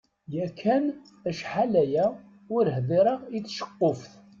[0.37, 0.85] Yakan
[1.29, 2.05] acḥal-aya
[2.55, 4.11] ur ḥdireɣ i tceqquft.